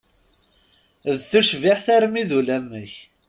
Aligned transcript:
D 1.17 1.21
tucbiḥt 1.29 1.87
armi 1.95 2.23
d 2.29 2.31
ulamek! 2.39 2.93